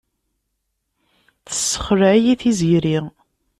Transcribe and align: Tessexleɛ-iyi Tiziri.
Tessexleɛ-iyi 1.47 2.35
Tiziri. 2.41 2.97